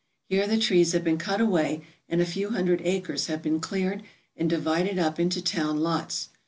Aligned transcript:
Here 0.29 0.47
the 0.47 0.57
trees 0.57 0.93
have 0.93 1.03
been 1.03 1.19
cut 1.19 1.39
away 1.39 1.83
and 2.09 2.19
a 2.21 2.25
few 2.25 2.49
hundred 2.49 2.81
acres 2.83 3.27
have 3.27 3.43
been 3.43 3.59
cleared 3.59 4.01
and 4.35 4.49
divided 4.49 4.97
up 4.97 5.19
into 5.19 5.43
town 5.43 5.77
lots. 5.81 6.29